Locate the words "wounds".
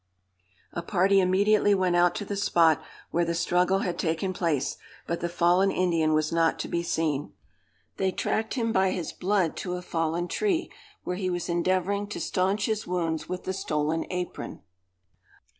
12.87-13.29